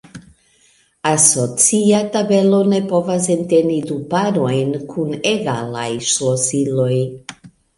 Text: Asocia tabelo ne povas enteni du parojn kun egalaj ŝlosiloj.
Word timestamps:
Asocia 1.09 1.99
tabelo 2.15 2.61
ne 2.71 2.79
povas 2.93 3.29
enteni 3.35 3.77
du 3.91 3.99
parojn 4.15 4.75
kun 4.95 5.15
egalaj 5.35 5.89
ŝlosiloj. 6.15 6.93